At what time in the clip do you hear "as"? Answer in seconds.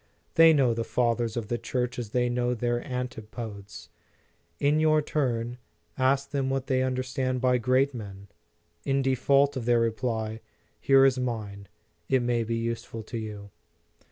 1.99-2.09